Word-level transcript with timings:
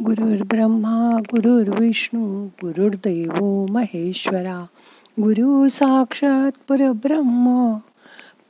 ब्रह्मा 0.00 1.18
गुरुर्विष्णू 1.20 2.46
गुरुर्दैव 2.46 3.66
महेश्वरा 3.70 4.66
गुरु 5.20 5.68
साक्षात 5.68 6.50
परब्रह्म 6.68 7.74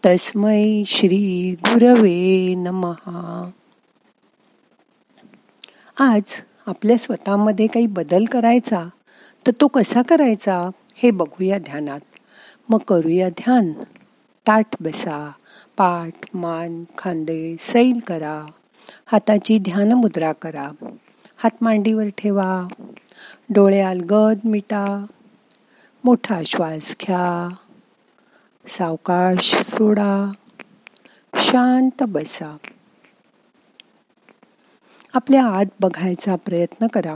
तस्मै 0.06 0.82
श्री 0.86 1.54
गुरवे 1.60 2.54
नमहा 2.54 3.50
आज 5.98 6.22
आपल्या 6.66 6.98
स्वतःमध्ये 6.98 7.66
काही 7.66 7.86
बदल 7.86 8.24
करायचा 8.24 8.88
तर 9.46 9.52
तो 9.60 9.66
कसा 9.66 10.02
करायचा 10.02 10.70
हे 10.96 11.10
बघूया 11.10 11.58
ध्यानात. 11.58 12.00
मग 12.68 12.78
करूया 12.78 13.28
ध्यान. 13.28 13.72
ताट 14.46 14.66
बसा 14.80 15.32
पाठ 15.76 16.36
मान 16.36 16.84
खांदे 16.98 17.56
सैल 17.58 17.98
करा. 18.06 18.46
हाताची 19.06 19.58
ध्यान 19.58 19.92
मुद्रा 19.92 20.32
करा. 20.32 20.70
हात 21.42 21.64
मांडीवर 21.64 22.04
ठेवा. 22.18 22.66
डोळे 23.50 23.80
अलगद 23.80 24.38
मिटा. 24.44 25.06
मोठा 26.04 26.42
श्वास 26.46 26.96
घ्या. 27.00 27.54
सावकाश 28.68 29.56
सोडा. 29.56 30.32
शांत 31.34 32.02
बसा. 32.02 32.56
आपल्या 35.14 35.46
आत 35.46 35.64
बघायचा 35.80 36.36
प्रयत्न 36.36 36.86
करा. 36.86 37.14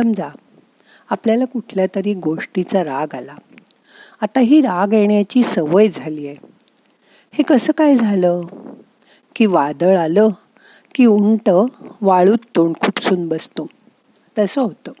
समजा 0.00 0.28
आपल्याला 1.10 1.44
कुठल्या 1.44 1.86
तरी 1.94 2.14
गोष्टीचा 2.14 2.84
राग 2.84 3.14
आला. 3.14 3.34
आता 4.20 4.40
ही 4.40 4.60
राग 4.60 4.92
येण्याची 4.92 5.42
सवय 5.42 5.88
झाली 5.88 6.26
आहे. 6.26 6.36
हे 7.32 7.42
कसं 7.42 7.72
काय 7.72 7.94
झालं? 7.94 8.40
की 9.36 9.46
वादळ 9.46 9.96
आलं 9.96 10.28
की 10.94 11.06
उंट 11.06 11.50
वाळूत 12.00 12.38
तोंड 12.56 12.74
खुपसून 12.74 13.28
बसतो. 13.28 13.66
तसं 14.38 14.62
होतं. 14.62 14.92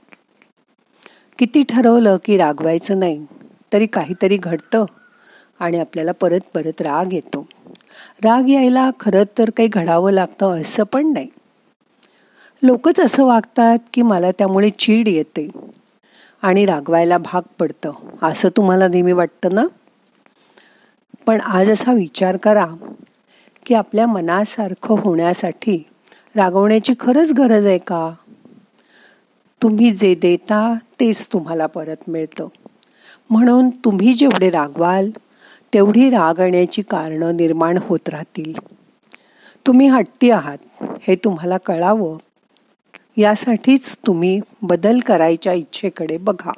किती 1.38 1.62
ठरवलं 1.62 2.16
की 2.24 2.36
रागवायचं 2.36 2.98
नाही 2.98 3.26
तरी 3.72 3.86
काहीतरी 3.86 4.36
घडतं 4.36 4.84
आणि 5.60 5.80
आपल्याला 5.80 6.12
परत 6.12 6.40
परत 6.54 6.82
राग 6.82 7.12
येतो. 7.12 7.46
राग 8.24 8.48
यायला 8.48 8.90
खरं 9.00 9.24
तर 9.38 9.50
काही 9.50 9.68
घडावं 9.68 10.12
लागतं 10.12 10.60
असं 10.60 10.84
पण 10.84 11.12
नाही. 11.12 11.26
लोकच 12.62 13.00
असं 13.00 13.24
वागतात 13.24 13.78
की 13.94 14.02
मला 14.02 14.30
त्यामुळे 14.30 14.70
चीड 14.70 15.08
येते 15.08 15.48
आणि 16.42 16.66
रागवायला 16.66 17.18
भाग 17.18 17.42
पडतं. 17.58 17.92
असं 18.22 18.48
तुम्हाला 18.48 18.88
नेहमी 18.88 19.12
वाटतं 19.12 19.54
ना? 19.54 19.66
पण 21.26 21.40
आज 21.40 21.70
असा 21.70 21.92
विचार 21.92 22.36
करा 22.36 22.66
की 23.66 23.74
आपल्या 23.74 24.06
मनासारखं 24.06 24.94
होण्यासाठी 24.98 25.88
रागवण्याची 26.36 26.94
खरंच 27.00 27.32
गरज 27.32 27.66
आहे 27.66 27.78
का? 27.78 28.14
तुम्ही 29.62 29.90
जे 29.90 30.14
देता 30.14 30.74
तेच 31.00 31.28
तुम्हाला 31.32 31.66
परत 31.66 31.96
मिळतं. 32.08 32.46
म्हणून 33.30 33.70
तुम्ही 33.70 34.14
जेवढे 34.14 34.50
रागवाल 34.50 35.10
तेवढी 35.74 36.10
रागण्याची 36.10 36.82
कारणं 36.82 37.36
निर्माण 37.36 37.78
होत 37.80 38.08
राहतील. 38.08 38.52
तुम्ही 39.66 39.86
हट्टी 39.86 40.30
आहात 40.30 40.58
हे 41.02 41.16
तुम्हाला 41.16 41.58
कळावं. 41.58 42.16
यासाठीच 43.20 43.98
तुम्ही 44.06 44.40
बदल 44.62 44.98
करायच्या 45.00 45.52
इच्छेकडे 45.52 46.16
बघा. 46.16 46.52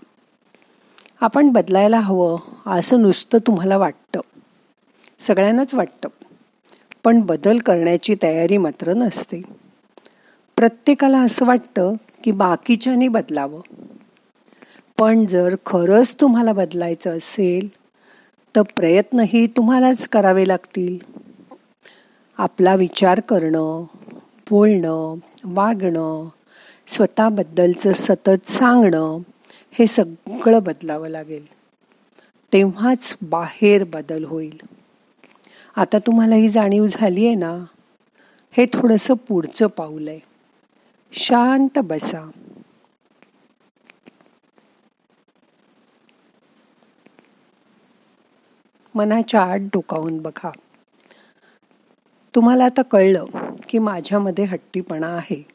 आपण 1.21 1.51
बदलायला 1.51 2.01
हवं 2.01 2.39
असं 2.67 3.03
नुसतं 3.03 3.39
तुम्हाला 3.39 3.77
वाटतं. 3.77 4.21
सगळ्यांनाच 5.19 5.75
वाटतं. 5.75 6.09
पण 7.05 7.21
बदल 7.21 7.59
करण्याची 7.59 8.15
तयारी 8.23 8.57
मात्र 8.57 8.93
नसते. 8.93 9.43
प्रत्येकाला 10.57 11.21
असं 11.21 11.47
वाटतं 11.47 11.93
की 12.25 12.33
बाकीच्यानी 12.33 13.09
बदलावं. 13.09 13.61
पण 14.99 15.27
जर 15.27 15.57
खरंच 15.67 16.17
तुम्हाला 16.21 16.53
बदलायचं 16.53 17.17
असेल 17.17 17.69
तर 18.57 18.63
प्रयत्नही 18.63 19.47
तुम्हालाच 19.47 20.09
करावे 20.09 20.49
लागतील. 20.49 20.99
आपला 22.39 22.75
विचार 22.75 23.21
करणं 23.21 23.85
बोलणं 24.51 25.15
वागणं 25.45 26.29
स्वतःबद्दलचं 26.87 27.93
सतत 27.93 28.51
सांगणं 28.51 29.19
हे 29.73 29.87
सगळं 29.87 30.63
बदलावं 30.63 31.09
लागेल. 31.09 31.47
तेव्हाच 32.53 33.17
बाहेर 33.23 33.85
बदल 33.85 34.25
होईल. 34.25 34.61
आता 35.77 35.99
तुम्हाला 35.99 36.35
ही 36.35 36.49
जाणीव 36.49 36.87
झाली 36.87 37.27
आहे 37.27 37.35
ना? 37.35 37.65
हे 38.53 38.67
थोडंसं 38.67 39.15
पुढचं 39.15 39.67
पाऊल 39.67 40.09
आहे. 40.09 40.21
शांत 41.13 41.79
बसा. 41.79 42.31
मनाच्या 48.95 49.43
आत 49.43 49.59
डोकावून 49.59 50.19
बघा. 50.19 50.51
तुम्हाला 52.35 52.65
आता 52.65 52.83
कळलं 52.83 53.25
की 53.69 53.79
माझ्यामध्ये 53.79 54.45
हट्टीपणा 54.45 55.07
आहे. 55.07 55.52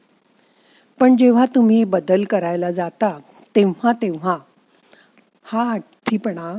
पण 1.00 1.16
जेव्हा 1.18 1.46
तुम्ही 1.46 1.84
बदल 1.84 2.24
करायला 2.24 2.72
जाता 2.72 3.20
तेव्हा 3.56 3.92
तेव्हा 4.02 4.38
हा 5.46 5.64
हट्टीपणा 5.64 6.54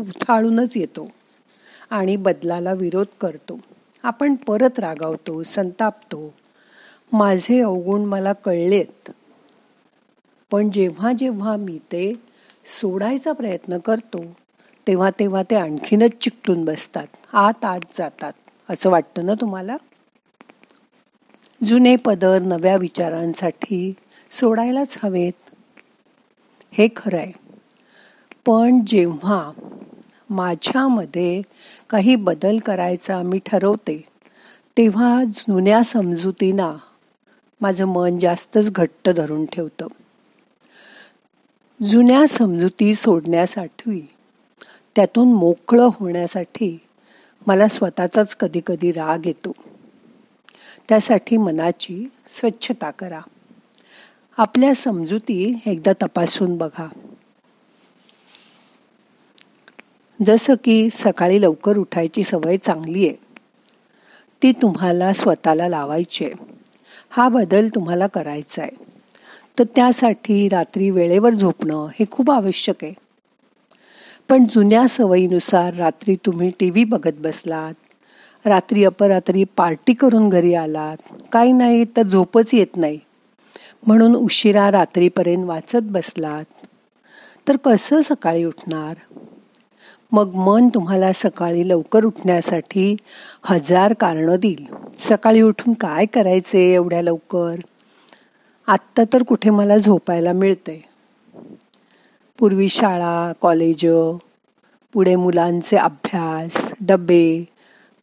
उथाळूनच 0.00 0.76
येतो 0.76 1.08
आणि 1.90 2.16
बदलाला 2.16 2.72
विरोध 2.72 3.06
करतो. 3.20 3.58
आपण 4.02 4.34
परत 4.34 4.78
रागावतो 4.78 5.42
संतापतो. 5.42 6.34
माझे 7.12 7.60
अवगुण 7.60 8.04
मला 8.04 8.32
कळलेत. 8.32 9.10
पण 10.50 10.70
जेव्हा 10.70 11.12
जेव्हा 11.12 11.56
मी 11.56 11.78
ते 11.78 12.12
सोडायचा 12.80 13.32
प्रयत्न 13.32 13.78
करतो 13.78 14.24
तेव्हा 14.86 15.10
तेव्हा 15.10 15.42
ते 15.42 15.56
आणखीनच 15.56 16.10
चिकटून 16.20 16.64
बसतात 16.64 17.06
आत 17.32 17.64
आत 17.64 17.80
जातात. 17.98 18.32
असं 18.70 18.90
वाटतं 18.90 19.26
ना 19.26 19.34
तुम्हाला? 19.34 19.76
जुने 21.60 21.96
पदर 21.96 22.42
नव्या 22.42 22.76
विचारांसाठी 22.76 23.94
सोडायलाच 24.30 24.98
हवेत. 25.02 25.32
हे 26.72 26.88
खरं 26.96 27.16
आहे 27.16 27.32
पण 28.46 28.80
जेव्हा 28.86 29.50
माझ्यामध्ये 30.30 31.42
काही 31.90 32.16
बदल 32.16 32.58
करायचा 32.58 33.22
मी 33.22 33.38
ठरवते 33.46 34.04
तेव्हा 34.76 35.22
जुन्या 35.24 35.82
समजुतींना 35.82 36.72
माझं 37.60 37.84
मन 37.84 38.18
जास्तच 38.18 38.70
घट्ट 38.70 39.08
धरून 39.08 39.44
ठेवतं. 39.44 39.86
जुन्या 41.82 42.26
समजुती 42.28 42.94
सोडण्यासाठी 42.94 44.08
त्यातून 44.96 45.32
मोकळं 45.32 45.88
होण्यासाठी 45.92 46.78
मला 47.46 47.68
स्वतःचाच 47.68 48.36
कधीकधी 48.36 48.92
राग 48.92 49.26
येतो. 49.26 49.52
त्यासाठी 50.88 51.36
मनाची 51.36 52.08
स्वच्छता 52.28 52.90
करा. 52.90 53.20
आपल्या 54.38 54.74
समजुती 54.74 55.62
एकदा 55.66 55.92
तपासून 56.02 56.56
बघा. 56.56 56.88
जसं 60.26 60.54
की 60.64 60.90
सकाळी 60.90 61.42
लवकर 61.42 61.76
उठायची 61.76 62.24
सवय 62.24 62.56
चांगली 62.56 63.08
आहे 63.08 63.16
ती 64.42 64.52
तुम्हाला 64.52 65.12
स्वतःला 65.12 65.68
लावायची 65.68 66.24
आहे. 66.24 66.34
हा 67.10 67.28
बदल 67.28 67.68
तुम्हाला 67.74 68.06
करायचा 68.06 68.62
आहे. 68.62 68.84
तर 69.58 69.64
त्यासाठी 69.76 70.48
रात्री 70.48 70.90
वेळेवर 70.90 71.30
झोपणं 71.30 71.86
हे 71.86 72.04
खूप 72.10 72.30
आवश्यक 72.30 72.84
आहे. 72.84 72.94
पण 74.28 74.44
जुन्या 74.44 74.88
सवयीनुसार 74.88 75.74
रात्री 75.74 76.14
तुम्ही 76.14 76.50
टी 76.60 76.70
व्ही 76.70 76.84
बघत 76.84 77.12
बसलात 77.18 77.74
रात्री 78.46 78.84
अपरात्री 78.84 79.44
पार्टी 79.44 79.92
करून 79.92 80.28
घरी 80.28 80.54
आलात. 80.54 80.96
काही 81.32 81.52
नाही 81.52 81.84
तर 81.84 82.02
झोपच 82.02 82.54
येत 82.54 82.76
नाही. 82.76 82.98
म्हणून 83.86 84.16
उशिरा 84.16 84.70
रात्रीपर्यंत 84.70 85.44
वाचत 85.44 85.82
बसलात. 85.82 86.44
तर 87.48 87.56
कसं 87.56 88.00
सकाळी 88.00 88.44
उठणार? 88.44 88.94
मग 90.12 90.34
मन 90.34 90.68
तुम्हाला 90.68 91.12
सकाळी 91.12 91.68
लवकर 91.68 92.04
उठण्यासाठी 92.04 92.96
हजार 93.42 93.92
कारणं 93.92 94.36
देईल. 94.36 94.66
सकाळी 94.98 95.40
उठून 95.40 95.74
काय 95.74 96.06
करायचे 96.06 96.74
एवढ्या 96.74 97.02
लवकर? 97.02 97.54
आत्ता 98.66 99.02
तर 99.12 99.22
कुठे 99.22 99.50
मला 99.50 99.76
झोपायला 99.76 100.32
मिळते 100.32 100.84
पूर्वी 102.38 102.68
शाळा 102.68 103.32
कॉलेज 103.40 103.86
पुढे 104.92 105.16
मुलांचे 105.16 105.76
अभ्यास 105.76 106.72
डबे 106.80 107.53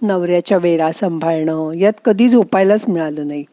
नवऱ्याच्या 0.02 0.58
वेरा 0.58 0.92
सांभाळणं 0.92 1.72
यात 1.72 1.94
कधी 2.06 2.30
झोपायलाच 2.30 2.90
मिळालं 2.90 3.28
नाही. 3.28 3.44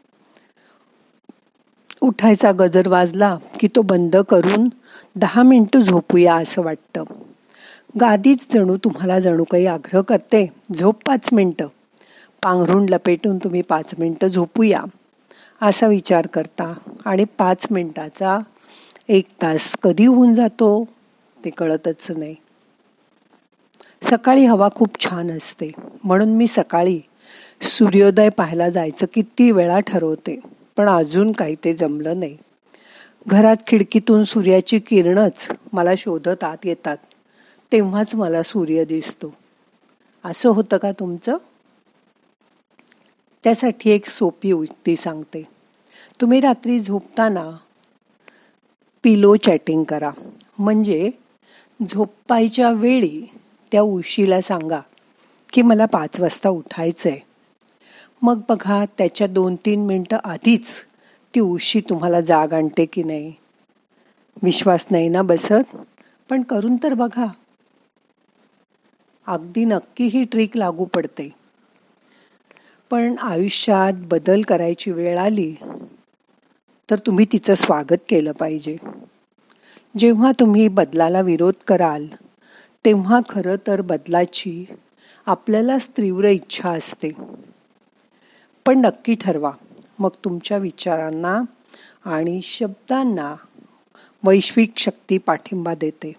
उठायचा 2.01 2.53
गजर 2.53 2.89
वाजला 2.89 3.37
की 3.61 3.69
तो 3.77 3.83
बंद 3.83 4.17
करून 4.17 4.69
दहा 5.17 5.43
मिनटं 5.43 5.81
झोपूया 5.81 6.35
असं 6.35 6.63
वाटतं. 6.63 7.05
गादीच 8.01 8.53
जणू 8.53 8.77
तुम्हाला 8.77 9.21
जणू 9.21 9.45
काही 9.45 9.67
आग्रह 9.67 10.01
करते 10.01 10.53
झोप 10.75 10.97
पाच 11.07 11.29
मिनटं. 11.33 11.67
पांघरून 12.43 12.89
लपेटून 12.89 13.39
तुम्ही 13.39 13.63
पाच 13.63 13.95
मिनटं 13.99 14.27
झोपूया 14.27 14.83
असा 15.63 15.87
विचार 15.87 16.27
करता. 16.27 16.75
आणि 17.05 17.25
पाच 17.25 17.67
मिनटाचा 17.71 18.39
एक 19.09 19.25
तास 19.43 19.77
कधी 19.77 20.07
होऊन 20.07 20.35
जातो 20.35 20.85
ते 21.45 21.51
कळतच 21.51 22.11
नाही. 22.11 22.35
सकाळी 24.11 24.45
हवा 24.45 24.69
खूप 24.75 24.89
छान 25.01 25.31
असते. 25.31 25.73
म्हणून 26.05 26.29
मी 26.29 26.47
सकाळी 26.47 27.01
सूर्योदय 27.63 28.29
पाहायला 28.29 28.69
जायचं 28.69 29.07
किती 29.15 29.51
वेळा 29.51 29.81
ठरवते. 29.81 30.39
पण 30.77 30.89
अजून 30.89 31.33
काही 31.33 31.57
ते 31.65 31.75
जमलं 31.75 32.21
नाही. 32.21 32.37
घरात 33.27 33.57
खिडकीतून 33.67 34.25
सूर्याची 34.25 34.79
किरणच 34.79 35.49
मला 35.73 35.91
शोधत 35.99 36.45
आत 36.45 36.57
येतात. 36.65 36.97
तेव्हाच 37.73 38.15
मला 38.15 38.43
सूर्य 38.43 38.85
दिसतो. 38.85 39.35
असं 40.25 40.49
होतं 40.49 40.77
का 40.77 40.93
तुमचं? 40.93 41.37
त्यासाठी 43.45 43.91
एक 43.91 44.09
सोपी 44.09 44.53
उक्ती 44.53 44.97
सांगते. 44.97 45.49
तुम्ही 46.21 46.41
रात्री 46.41 46.81
झोपताना 46.81 47.51
पिलो 49.05 49.37
चॅटिंग 49.37 49.85
करा. 49.85 50.11
म्हणजे 50.59 51.11
झोपायच्या 51.89 52.71
वेळी 52.71 53.31
त्या 53.73 53.83
उशीला 53.83 54.41
सांगा 54.41 54.81
की 55.53 55.63
मला 55.63 55.87
पाच 55.87 56.21
वाजता 56.21 56.49
उठायचं 56.49 57.09
आहे 57.09 57.21
मग 58.23 58.41
बघा 58.49 58.85
त्याच्या 58.99 59.27
दोन 59.27 59.57
तीन 59.57 59.87
मिनटं 59.87 60.17
आधीच 60.25 60.85
ती 61.35 61.41
उशी 61.41 61.81
तुम्हाला 61.81 62.21
जाग 62.21 62.53
आणते 62.53 62.87
की 62.87 63.03
नाही. 63.03 63.33
विश्वास 64.43 64.87
नाही 64.91 65.09
ना 65.09 65.23
बसत? 65.23 65.77
पण 66.31 66.43
करून 66.43 66.77
तर 66.83 66.95
बघा. 66.95 67.27
अगदी 69.27 69.65
नक्की 69.65 70.07
ही 70.07 70.25
ट्रिक 70.25 70.57
लागू 70.57 70.85
पडते. 70.85 71.29
पण 72.91 73.15
आयुष्यात 73.19 73.93
बदल 73.95 74.43
करायची 74.43 74.91
वेळ 74.91 75.19
आली 75.19 75.55
तर 76.91 76.99
तुम्ही 76.99 77.27
तिचं 77.33 77.55
स्वागत 77.55 77.97
केलं 78.09 78.33
पाहिजे. 78.33 78.77
जेव्हा 79.99 80.33
तुम्ही 80.41 80.69
बदलाला 80.69 81.21
विरोध 81.21 81.55
कराल 81.67 82.07
तेव्हा 82.85 83.21
खरं 83.29 83.57
तर 83.67 83.81
बदलाची 83.81 84.65
आपल्यालाच 85.27 85.89
तीव्र 85.89 86.25
इच्छा 86.25 86.71
असते. 86.71 87.11
पण 88.67 88.81
नक्की 88.81 89.15
ठरवा. 89.15 89.53
मग 89.99 90.11
तुमच्या 90.25 90.57
विचारांना 90.57 91.43
आणि 92.05 92.41
शब्दांना 92.43 93.35
वैश्विक 94.25 94.73
शक्ती 94.77 95.19
पाठिंबा 95.19 95.75
देते. 95.75 96.13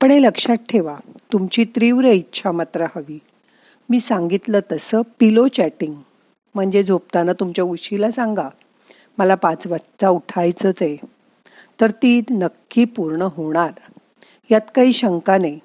पण 0.00 0.10
हे 0.10 0.22
लक्षात 0.22 0.56
ठेवा 0.56 0.96
तुमची 1.32 1.64
तीव्र 1.64 2.04
इच्छा 2.04 2.52
मात्र 2.52 2.84
हवी. 2.96 3.18
मी 3.90 4.00
सांगितलं 4.00 4.60
तसं 4.72 5.02
पिलो 5.20 5.48
चॅटिंग 5.48 5.94
म्हणजे 6.54 6.82
झोपताना 6.82 7.32
तुमच्या 7.32 7.64
उशीला 7.64 8.10
सांगा 8.10 8.48
मला 9.18 9.34
पाच 9.34 9.66
वाजता 9.66 10.08
उठायचंच 10.08 10.74
आहे. 10.80 10.96
तर 11.80 11.90
ती 11.90 12.20
नक्की 12.30 12.84
पूर्ण 12.84 13.22
होणार. 13.22 13.72
यात 14.50 14.70
काही 14.74 14.92
शंका 14.92 15.36
नाही. 15.38 15.58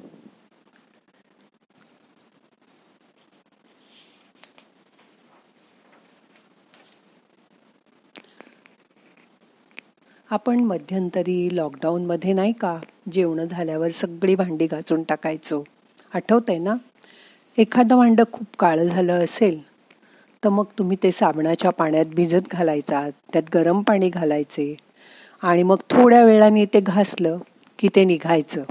आपण 10.30 10.60
मध्यंतरी 10.62 11.36
लॉकडाऊनमध्ये 11.52 12.34
नाही 12.34 12.52
का 12.54 12.78
जेवणं 13.12 13.46
झाल्यावर 13.46 13.90
सगळी 13.94 14.36
भांडी 14.36 14.68
घासून 14.68 15.04
टाकायचो. 15.04 15.64
आठवतंय 16.14 16.58
ना? 16.60 16.76
एखादं 17.58 17.98
भांडं 17.98 18.24
खूप 18.32 18.56
काळं 18.60 18.86
झालं 18.86 19.24
असेल 19.24 19.60
तर 20.44 20.50
मग 20.50 20.66
तुम्ही 20.78 20.98
ते 21.04 21.12
साबणाच्या 21.12 21.72
पाण्यात 21.72 22.06
भिजत 22.16 22.48
घालायचा 22.52 23.08
त्यात 23.34 23.50
गरम 23.54 23.82
पाणी 23.82 24.10
घालायचे 24.10 24.74
आणि 25.44 25.64
मग 25.64 25.78
थोड्या 25.90 26.24
वेळाने 26.26 26.66
ते 26.66 26.80
घासलं 26.82 27.38
की 27.80 27.88
ते 27.96 28.06
निघायचं. 28.06 28.64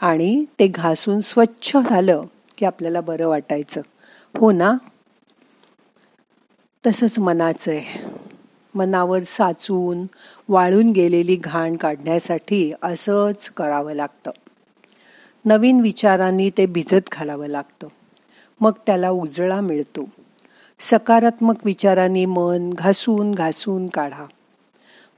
आणि 0.00 0.44
ते 0.58 0.66
घासून 0.66 1.20
स्वच्छ 1.20 1.76
झालं 1.76 2.22
की 2.58 2.66
आपल्याला 2.66 3.00
बरं 3.00 3.28
वाटायचं. 3.28 3.80
हो 4.38 4.52
ना? 4.52 4.72
तसंच 6.86 7.18
मनाचं 7.18 7.70
आहे. 7.70 8.04
मनावर 8.74 9.22
साचून 9.22 10.04
वाळून 10.48 10.90
गेलेली 10.90 11.36
घाण 11.36 11.76
काढण्यासाठी 11.76 12.72
असंच 12.82 13.50
करावं 13.50 13.92
लागतं. 13.92 14.30
नवीन 15.44 15.80
विचारांनी 15.80 16.50
ते 16.50 16.66
भिजत 16.66 17.08
घालावं 17.12 17.46
लागतं. 17.46 17.88
मग 18.60 18.72
त्याला 18.86 19.10
उजळा 19.10 19.60
मिळतो. 19.60 20.08
सकारात्मक 20.80 21.54
विचारांनी 21.64 22.26
मन 22.26 22.70
घासून 22.70 23.32
घासून 23.32 23.86
काढा. 23.86 24.24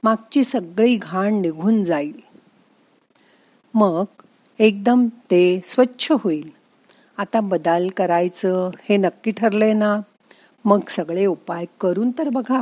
मागची 0.03 0.43
सगळी 0.43 0.95
घाण 0.95 1.41
निघून 1.41 1.83
जाईल. 1.83 2.28
मग 3.75 4.05
एकदम 4.59 5.07
ते 5.07 5.61
स्वच्छ 5.63 6.11
होईल. 6.11 6.49
आता 7.17 7.39
बदल 7.39 7.89
करायचं 7.97 8.69
हे 8.89 8.97
नक्की 8.97 9.31
ठरलंय 9.31 9.73
ना? 9.73 9.99
मग 10.65 10.79
सगळे 10.89 11.25
उपाय 11.25 11.65
करून 11.81 12.11
तर 12.11 12.29
बघा. 12.29 12.61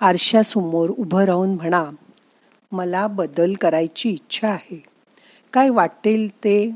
आरशासमोर 0.00 0.90
उभं 0.90 1.24
राहून 1.24 1.54
म्हणा 1.54 1.84
मला 2.72 3.06
बदल 3.06 3.54
करायची 3.54 4.10
इच्छा 4.10 4.48
आहे. 4.48 4.82
काय 5.52 5.70
वाटेल 5.70 6.28
ते? 6.28 6.70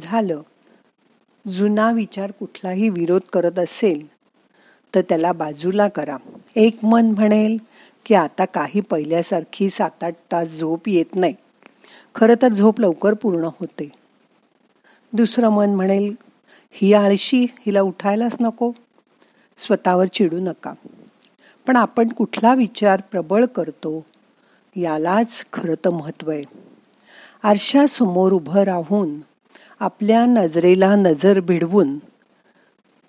झालं. 0.00 0.42
जुना 1.48 1.90
विचार 1.90 2.30
कुठलाही 2.30 2.88
विरोध 2.88 3.20
करत 3.32 3.58
असेल 3.58 4.06
तर 4.94 5.00
त्याला 5.00 5.32
बाजूला 5.32 5.88
करा. 5.88 6.16
एक 6.56 6.78
मन 6.82 7.06
म्हणेल 7.06 7.56
की 8.06 8.14
आता 8.14 8.44
काही 8.44 8.80
पहिल्यासारखी 8.80 9.70
सात 9.70 10.04
आठ 10.04 10.14
तास 10.32 10.58
झोप 10.58 10.88
येत 10.88 11.14
नाही. 11.14 11.34
खरं 12.16 12.34
तर 12.42 12.48
झोप 12.48 12.80
लवकर 12.80 13.14
पूर्ण 13.14 13.44
होते. 13.44 13.92
दुसरं 15.12 15.48
मन 15.48 15.70
म्हणेल 15.70 16.14
ही 16.70 16.92
आळशी 16.92 17.46
हिला 17.58 17.80
उठायलाच 17.80 18.36
नको. 18.40 18.72
स्वतःवर 19.58 20.06
चिडू 20.06 20.38
नका. 20.38 20.72
पण 21.66 21.76
आपण 21.76 22.08
कुठला 22.08 22.54
विचार 22.54 23.00
प्रबळ 23.00 23.44
करतो 23.44 24.06
यालाच 24.76 25.46
खरं 25.52 25.74
तर 25.74 25.90
महत्त्व 25.90 26.30
आहे. 26.30 26.42
आरशासमोर 27.42 28.32
उभं 28.32 28.62
राहून 28.62 29.20
आपल्या 29.80 30.26
नजरेला 30.26 30.96
नजर 30.96 31.40
भिडवून 31.40 31.98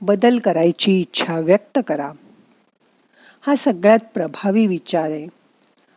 बदल 0.02 0.40
करायची 0.40 1.00
इच्छा 1.00 1.40
व्यक्त 1.40 1.80
करा. 1.88 2.12
हा 3.42 3.56
सगळ्यात 3.56 4.00
प्रभावी 4.14 4.68
विचार 4.68 5.12
आहे. 5.12 5.28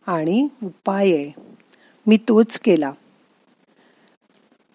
आणि 0.07 0.49
उपाय 0.63 1.13
आहे. 1.13 1.51
मी 2.07 2.17
तोच 2.17 2.59
केला. 2.59 2.93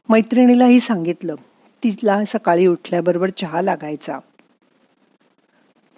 मैत्रिणीलाही 0.10 0.80
सांगितलं 0.80 1.36
तिला 1.84 2.26
सकाळी 2.26 2.68
उठल्याबरोबर 2.68 3.30
चहा 3.30 3.62
लागायचा. 3.62 4.20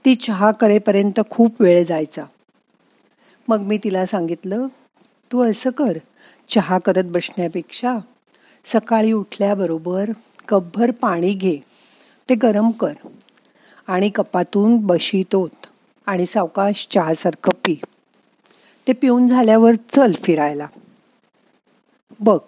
ती 0.06 0.16
चहा 0.16 0.52
करेपर्यंत 0.52 1.20
खूप 1.30 1.62
वेळ 1.62 1.86
जायचा. 1.86 2.24
मग 3.48 3.62
मी 3.62 3.78
तिला 3.84 4.06
सांगितलं 4.06 4.68
तू 5.32 5.42
असं 5.42 5.70
कर 5.70 5.98
चहा 6.50 6.80
करत 6.80 7.04
बसण्यापेक्षा 7.04 7.98
सकाळी 8.66 9.12
उठल्याबरोबर 9.12 10.12
कपभर 10.48 10.92
पाणी 10.92 11.34
घे 11.34 11.58
ते 12.30 12.36
गरम 12.36 12.72
कर 12.72 12.94
आणि 13.88 14.10
कपातून 14.10 14.78
बशीतोत 14.78 15.68
आणि 16.06 16.26
सावकाश 16.26 16.88
चहासारखं 16.92 17.52
पी. 17.66 17.76
ते 18.88 18.94
पिऊन 18.94 19.28
झाल्यावर 19.28 19.72
चल 19.90 20.14
फिरायला. 20.24 20.68
बघ 22.20 22.40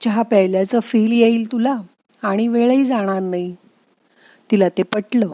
चहा 0.00 0.22
प्यायल्याचं 0.22 0.80
फील 0.80 1.12
येईल 1.12 1.52
तुला 1.52 1.76
आणि 2.22 2.48
वेळही 2.48 2.86
जाणार 2.86 3.20
नाही. 3.20 3.56
तिला 4.50 4.68
ते 4.68 4.82
पटलं. 4.82 5.30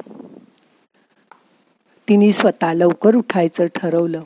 तिने 2.09 2.33
स्वतः 2.33 2.73
लवकर 2.73 3.15
उठायचं 3.15 3.67
ठरवलं. 3.67 4.23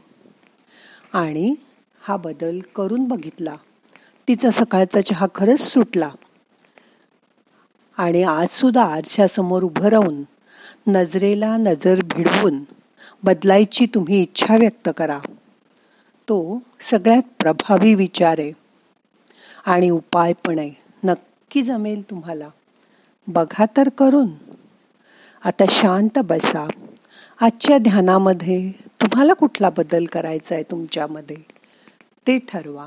आणि 1.13 1.55
हा 2.01 2.17
बदल 2.17 2.59
करून 2.77 3.05
बघितला. 3.05 3.57
तिचा 4.29 4.51
सकाळचा 4.51 5.01
चहा 5.01 5.27
खरंच 5.35 5.61
सुटला. 5.61 6.11
आणि 7.99 8.23
आजसुद्धा 8.23 8.85
आरशासमोर 8.85 9.63
उभं 9.63 9.89
राहून 9.89 10.23
नजरेला 10.87 11.57
नजर 11.57 12.01
भिडवून 12.17 12.63
बदलायची 13.23 13.87
तुम्ही 13.87 14.23
इच्छा 14.23 14.57
व्यक्त 14.57 14.89
करा. 14.97 15.19
तो 16.29 16.63
सगळ्यात 16.81 17.23
प्रभावी 17.39 17.95
विचार 17.95 18.37
आहे. 18.39 18.66
आणि 19.67 19.91
उपाय 19.91 20.33
पण 20.33 20.59
आहे. 20.59 20.73
नक्की 21.05 21.63
जमेल 21.63 22.11
तुम्हाला. 22.11 22.49
बघा 23.29 23.65
तर 23.77 23.89
करून. 23.89 24.29
आता 25.45 25.65
शांत 25.69 26.19
बसा. 26.19 26.69
आजच्या 27.41 27.79
ध्यानामध्ये 27.79 28.71
तुम्हाला 28.71 29.33
कुठला 29.33 29.71
बदल 29.71 30.05
करायचा 30.05 30.55
आहे 30.55 30.65
तुमच्यामध्ये? 30.71 31.37
ते 32.27 32.39
ठरवा. 32.39 32.87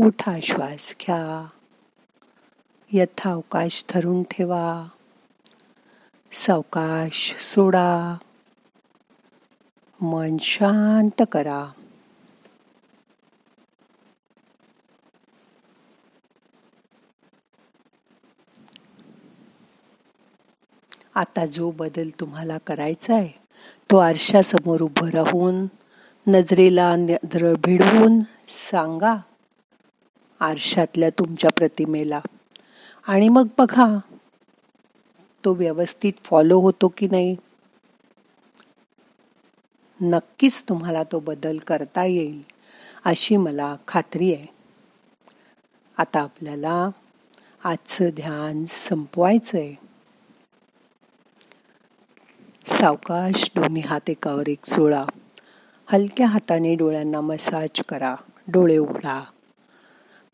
मोठा 0.00 0.40
श्वास 0.42 0.96
घ्या. 1.00 1.46
यथावकाश 2.92 3.84
धरून 3.90 4.22
ठेवा. 4.22 4.88
सावकाश 6.32 7.36
सोडा. 7.40 8.16
मन 10.00 10.36
शांत 10.40 11.22
करा. 11.32 11.66
आता 21.14 21.46
जो 21.46 21.70
बदल 21.70 22.08
तुम्हाला 22.20 22.58
करायचा 22.66 23.14
आहे 23.14 23.30
तो 23.90 23.96
आरशासमोर 23.96 24.80
उभं 24.80 25.10
राहून 25.10 25.66
नजरेला 26.26 26.96
भिडवून 27.64 28.20
सांगा. 28.48 29.16
आरशातल्या 30.40 31.10
तुमच्या 31.10 31.50
प्रतिमेला. 31.56 32.20
आणि 33.06 33.28
मग 33.28 33.46
बघा 33.58 33.98
तो 35.44 35.54
व्यवस्थित 35.54 36.12
फॉलो 36.24 36.60
होतो 36.60 36.88
की 36.96 37.06
नाही? 37.06 37.36
नक्कीच 40.00 40.64
तुम्हाला 40.68 41.02
तो 41.02 41.20
बदल 41.20 41.58
करता 41.58 42.04
येईल 42.04 42.42
अशी 43.04 43.36
मला 43.36 43.76
खात्री 43.88 44.34
आहे. 44.34 44.46
आता 45.98 46.20
आपल्याला 46.20 46.88
आजचं 47.64 48.08
ध्यान 48.14 48.64
संपवायचं 48.64 49.58
आहे 49.58 49.74
सावकाश 52.66 53.50
दोन्ही 53.56 53.82
हात 53.82 54.10
एकावर 54.10 54.48
एक 54.48 54.64
चोळा 54.64 55.04
हलक्या 55.86 56.26
हाताने 56.26 56.74
डोळ्यांना 56.74 57.20
मसाज 57.20 57.80
करा. 57.88 58.14
डोळे 58.48 58.76
उघडा. 58.76 59.24